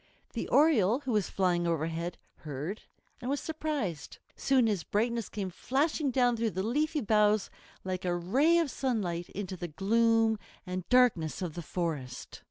[0.33, 2.81] The Oriole, who was flying overhead, heard
[3.21, 4.17] and was surprised.
[4.35, 7.51] Soon his brightness came flashing down through the leafy boughs
[7.83, 12.39] like a ray of sunlight into the gloom and darkness of the forest.